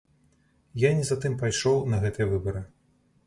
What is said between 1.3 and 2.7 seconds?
пайшоў на гэтыя выбары.